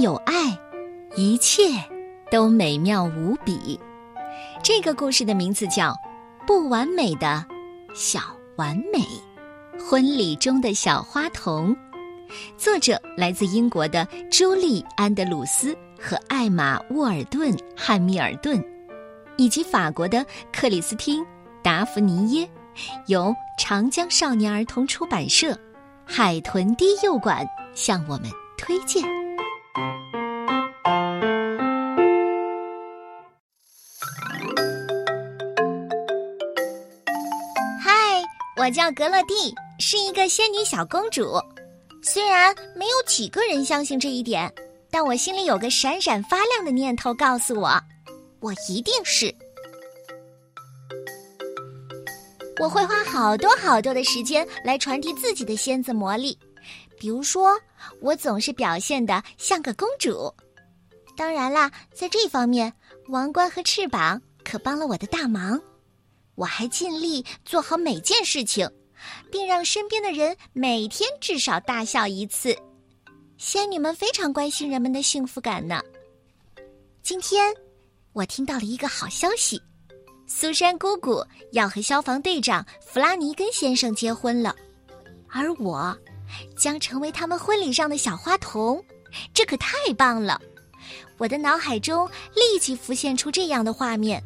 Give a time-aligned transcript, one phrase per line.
[0.00, 0.56] 有爱，
[1.16, 1.62] 一切
[2.30, 3.78] 都美妙无比。
[4.62, 5.90] 这个故事的名字叫
[6.46, 7.44] 《不完美的
[7.94, 8.20] 小
[8.56, 9.00] 完美》，
[9.84, 11.76] 婚礼中的小花童。
[12.56, 18.62] 作者来自英国的朱莉·安德鲁斯和艾玛·沃尔顿·汉密尔顿，
[19.36, 21.20] 以及法国的克里斯汀·
[21.60, 22.48] 达芙妮耶，
[23.06, 25.58] 由长江少年儿童出版社、
[26.04, 27.44] 海豚低幼馆
[27.74, 29.02] 向我们推荐。
[37.80, 38.22] 嗨，
[38.56, 41.40] 我叫格乐蒂，是一个仙女小公主。
[42.02, 44.52] 虽然没有几个人相信这一点，
[44.90, 47.80] 但我心里有个闪闪发亮的念头告诉我，
[48.40, 49.34] 我一定是。
[52.60, 56.36] 我会花好多好多的时间来传递自己的仙子魔力，
[56.98, 57.58] 比如说，
[58.00, 60.32] 我总是表现的像个公主。
[61.16, 62.72] 当然啦，在这方面，
[63.08, 65.60] 王冠和翅膀可帮了我的大忙。
[66.34, 68.68] 我还尽力做好每件事情。
[69.30, 72.56] 并让身边的人每天至少大笑一次。
[73.36, 75.80] 仙女们非常关心人们的幸福感呢。
[77.02, 77.54] 今天，
[78.12, 79.62] 我听到了一个好消息：
[80.26, 84.54] 苏珊姑姑要和消防队长弗拉尼根先生结婚了，
[85.28, 85.96] 而我
[86.56, 88.82] 将成为他们婚礼上的小花童。
[89.32, 90.40] 这可太棒了！
[91.16, 94.22] 我的脑海中立即浮现出这样的画面：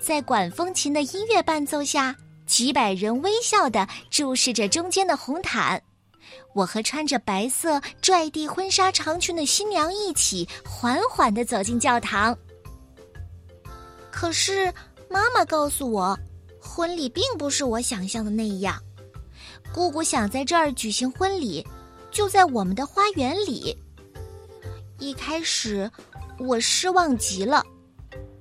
[0.00, 2.16] 在管风琴的音乐伴奏下。
[2.46, 5.82] 几百人微笑地注视着中间的红毯，
[6.54, 12.38] 我和穿着白色拽地婚纱长裙的新娘一起缓缓地走进教堂。
[14.12, 14.72] 可是，
[15.10, 16.16] 妈妈告诉我，
[16.60, 18.80] 婚礼并不是我想象的那样。
[19.72, 21.66] 姑姑想在这儿举行婚礼，
[22.10, 23.76] 就在我们的花园里。
[24.98, 25.90] 一开始，
[26.38, 27.64] 我失望极了，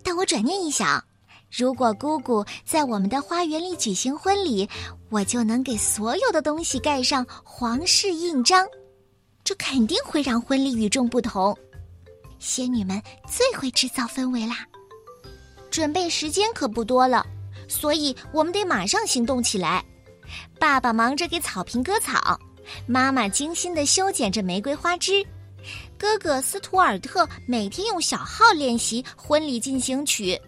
[0.03, 1.03] 但我转念一想。
[1.51, 4.67] 如果姑姑在我们的花园里举行婚礼，
[5.09, 8.67] 我就能给所有的东西盖上皇室印章，
[9.43, 11.57] 这肯定会让婚礼与众不同。
[12.39, 14.65] 仙女们最会制造氛围啦！
[15.69, 17.25] 准备时间可不多了，
[17.67, 19.83] 所以我们得马上行动起来。
[20.59, 22.39] 爸爸忙着给草坪割草，
[22.85, 25.25] 妈妈精心的修剪着玫瑰花枝，
[25.97, 30.39] 哥哥斯图尔特每天用小号练习婚礼进行曲。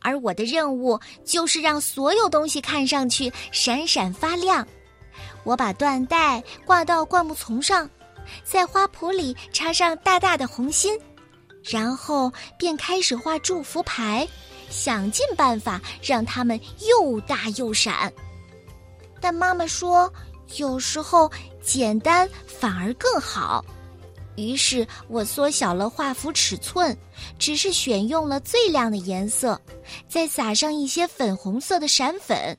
[0.00, 4.66] 而我的任务就是让所有东西看上去闪闪发亮。
[5.42, 7.88] 我把缎带挂到灌木丛上，
[8.44, 10.96] 在花圃里插上大大的红心，
[11.64, 14.28] 然后便开始画祝福牌，
[14.70, 18.12] 想尽办法让它们又大又闪。
[19.26, 20.08] 但妈妈说，
[20.54, 21.28] 有时候
[21.60, 23.64] 简单反而更好。
[24.36, 26.96] 于是我缩小了画幅尺寸，
[27.36, 29.60] 只是选用了最亮的颜色，
[30.08, 32.56] 再撒上一些粉红色的闪粉。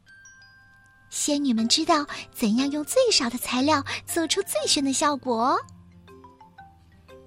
[1.10, 2.06] 仙女们知道
[2.36, 5.58] 怎样用最少的材料做出最炫的效果。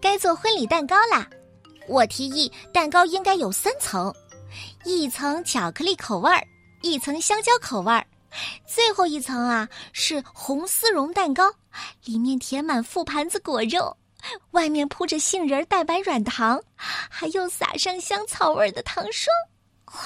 [0.02, 1.26] 该做婚礼蛋糕啦！
[1.88, 4.14] 我提议蛋糕应该有三层：
[4.84, 6.46] 一层巧克力口味儿，
[6.82, 8.06] 一层香蕉口味儿，
[8.66, 11.52] 最后一层啊是红丝绒蛋糕，
[12.04, 13.96] 里面填满覆盘子果肉。
[14.50, 19.32] 外面铺着杏仁蛋白软糖，还有撒上香草味的糖霜，
[19.86, 20.00] 哇！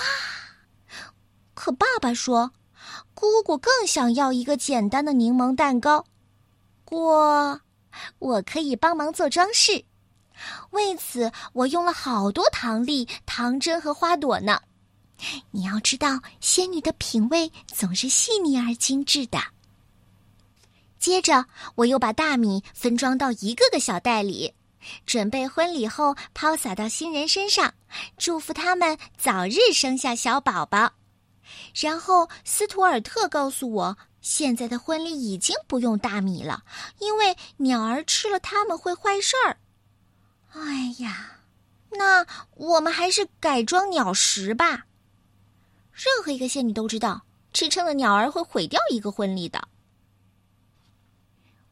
[1.53, 2.53] 可爸爸说，
[3.13, 6.05] 姑姑更想要一个简单的柠檬蛋糕。
[6.85, 7.61] 过，
[8.21, 9.85] 我可以帮忙做装饰。
[10.71, 14.61] 为此，我用了好多糖粒、糖针和花朵呢。
[15.51, 19.39] 你要知道，仙女的品味总是细腻而精致的。
[20.99, 24.55] 接着，我又把大米分装到一个个小袋里，
[25.05, 27.75] 准备婚礼后抛洒到新人身上，
[28.17, 30.93] 祝福他们早日生下小宝宝。
[31.75, 36.65] 然后，斯图尔特告诉我，现在的婚礼已经不用大米了，
[36.99, 39.59] 因为鸟儿吃了它们会坏事儿。
[40.53, 41.41] 哎呀，
[41.91, 44.87] 那我们还是改装鸟食吧。
[45.95, 49.69] 任何一个仙女都知道，吃撑的鸟儿会毁掉一个婚礼的。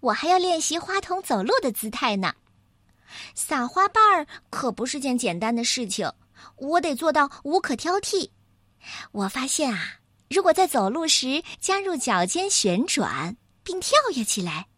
[0.01, 2.35] 我还要练习花童走路的姿态呢，
[3.35, 6.11] 撒花瓣儿可不是件简单的事情，
[6.57, 8.31] 我得做到无可挑剔。
[9.13, 14.69] 我发现啊，如果在走路时加入脚尖旋转并跳跃起来，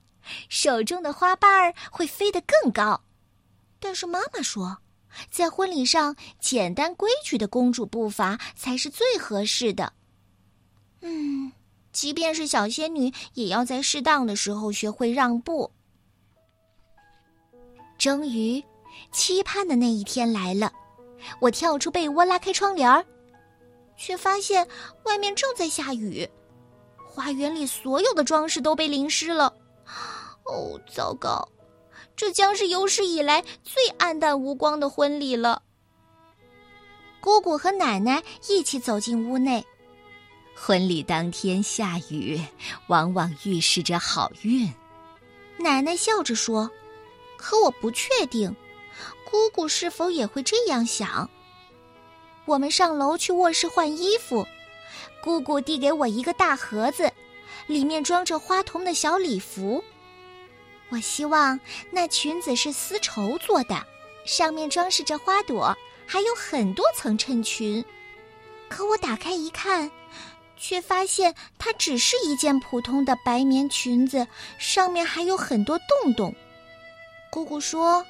[0.49, 3.03] 手中的花瓣儿会飞得更高。
[3.79, 4.79] 但是妈妈说，
[5.31, 9.93] 在婚礼上简单规矩的公主步伐才是最合适的。
[11.01, 11.53] 嗯。
[11.93, 15.71] 即便是小仙女，也要在适当的时候学会让步。
[17.97, 18.61] 终于，
[19.13, 20.73] 期盼的那一天来了。
[21.41, 23.07] 我跳出被窝，拉开窗帘儿，
[23.97, 24.67] 却发现
[25.05, 26.29] 外面正在下雨，
[27.07, 29.55] 花园里所有的装饰都被淋湿了。
[30.47, 31.49] 哦，糟糕！
[32.17, 35.63] 这将是有史以来最暗淡无光的婚礼了。
[37.21, 39.65] 姑姑和奶奶一起走进屋内。
[40.55, 42.41] 婚礼当天下雨，
[42.87, 44.73] 往往预示着好运。
[45.57, 46.71] 奶奶笑着说
[47.37, 48.55] ：“可我不确定，
[49.25, 51.29] 姑姑是否也会这样想。”
[52.47, 54.47] 我们上楼去卧室换衣服，
[55.23, 57.11] 姑姑递给我一个大盒子，
[57.67, 59.83] 里面装着花童的小礼服。
[60.95, 61.59] 我希望
[61.91, 63.85] 那裙子是丝绸做的，
[64.25, 65.77] 上面装饰着花朵，
[66.07, 67.85] 还有很多层衬裙。
[68.69, 69.91] 可我打开一看。
[70.57, 74.27] 却发现它只是一件普通的白棉裙子，
[74.57, 76.35] 上面还有很多洞洞。
[77.29, 78.07] 姑姑说，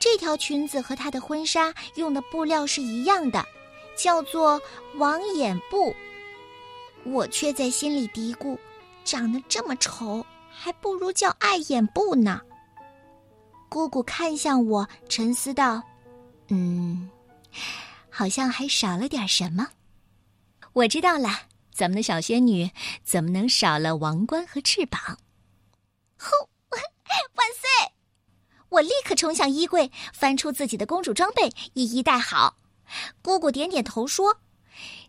[0.00, 3.44] 这条裙子和她的婚纱用的布料是一样的，
[3.94, 4.60] 叫做
[4.96, 5.94] 网眼布。
[7.04, 8.58] 我却在心里嘀咕：
[9.04, 12.40] 长得这么丑，还不如叫爱眼布呢。
[13.68, 15.82] 姑姑看向我，沉思道
[16.48, 17.10] ：“嗯，
[18.10, 19.68] 好像还少了点什么。”
[20.74, 21.28] 我知道了。
[21.74, 22.70] 咱们的小仙女
[23.02, 25.00] 怎么能少了王冠和翅膀？
[26.18, 26.28] 呼，
[26.68, 27.92] 万岁！
[28.68, 32.58] 我立刻冲向衣柜，翻出自己的公主装备，一一戴好。
[33.22, 34.36] 姑姑点点头说：“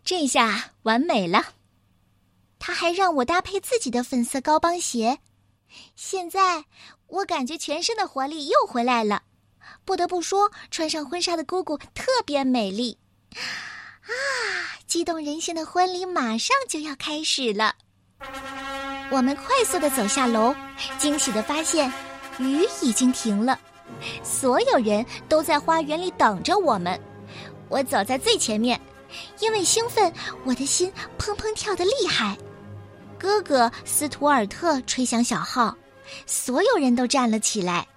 [0.02, 1.52] 这下完美了。”
[2.58, 5.18] 她还让我搭配自己的粉色高帮鞋。
[5.96, 6.64] 现在
[7.06, 9.22] 我感觉全身的活力又回来了。
[9.84, 12.98] 不得不说，穿上婚纱的姑姑特别美丽。
[13.34, 14.10] 啊！
[14.86, 17.74] 激动人心的婚礼马上就要开始了。
[19.10, 20.54] 我们快速的走下楼，
[20.98, 21.92] 惊喜的发现
[22.38, 23.58] 雨已经停了，
[24.22, 27.00] 所有人都在花园里等着我们。
[27.68, 28.80] 我走在最前面，
[29.40, 30.12] 因为兴奋，
[30.44, 32.36] 我的心砰砰跳得厉害。
[33.24, 35.74] 哥哥斯图尔特吹响小号，
[36.26, 37.88] 所有人都站了起来。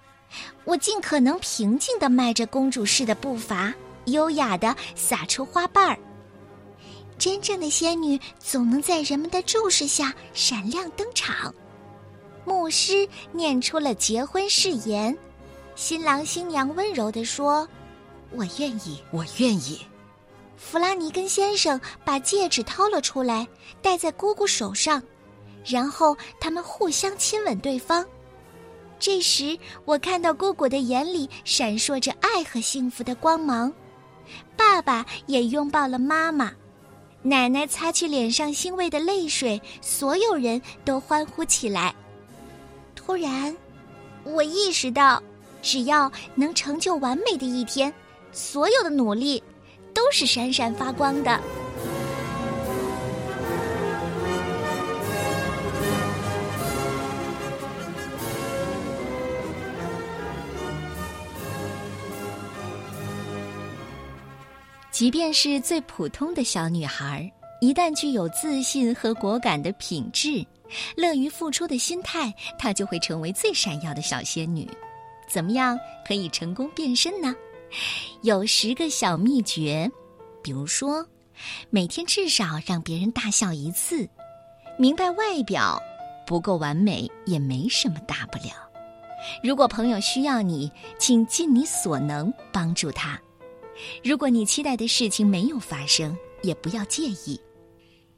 [0.64, 3.74] 我尽可能平静的迈着公主式的步伐。
[4.06, 5.98] 优雅的撒出花瓣儿。
[7.18, 11.54] 真正的仙女总能在人们的注视下闪亮登场。
[12.46, 15.14] 牧师念出了结婚誓言，
[15.74, 17.68] 新郎新娘温柔地说
[18.32, 19.78] ：“我愿意，我愿意。”
[20.56, 23.46] 弗拉尼根先生把戒指掏了出来，
[23.82, 25.02] 戴在姑姑手上，
[25.64, 28.04] 然后他们互相亲吻对方。
[28.98, 33.72] 这时，我看到姑姑的眼里闪烁着爱和幸福的光芒。
[34.56, 36.52] 爸爸也拥抱了妈妈，
[37.22, 41.94] 奶奶擦去脸上欣慰的泪水，所有人都欢呼起来。
[42.96, 43.56] 突然，
[44.24, 45.22] 我意识到，
[45.62, 47.92] 只要能成就完美的一天，
[48.32, 49.42] 所有的努力
[49.94, 51.40] 都是闪闪发光的。
[64.98, 70.44] 即便是最普通的小女孩，一旦具有自信和果敢的品质，
[70.96, 74.68] 乐于付出的心态，她就会成为最闪耀的小仙女。
[75.28, 77.32] 怎么样可以成功变身呢？
[78.22, 79.88] 有十个小秘诀，
[80.42, 81.06] 比如说，
[81.70, 84.04] 每天至少让别人大笑一次。
[84.76, 85.80] 明白外表
[86.26, 88.52] 不够完美也没什么大不了。
[89.44, 93.16] 如果朋友需要你，请尽你所能帮助他。
[94.02, 97.40] 如果你期待的事情没有发生，也不要介意。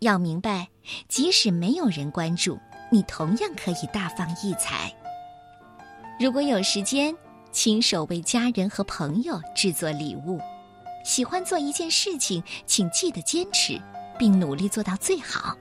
[0.01, 0.69] 要明白，
[1.09, 2.59] 即使没有人关注，
[2.91, 4.91] 你同样可以大放异彩。
[6.19, 7.15] 如果有时间，
[7.53, 10.41] 亲手为家人和朋友制作礼物。
[11.05, 13.81] 喜欢做一件事情，请记得坚持，
[14.19, 15.57] 并努力做到最好。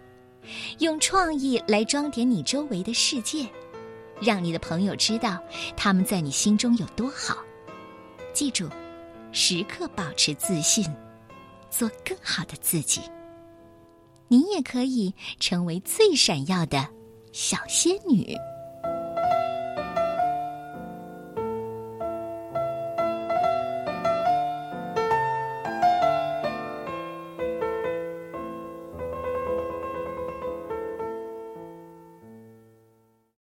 [0.80, 3.46] 用创意来装点你周围的世界，
[4.22, 5.38] 让你的朋友知道
[5.76, 7.38] 他们在你心中有多好。
[8.34, 8.70] 记住。
[9.32, 10.86] 时刻保持自信，
[11.70, 13.02] 做更好的自己。
[14.28, 16.88] 你也可以成为最闪耀的
[17.32, 18.36] 小仙女。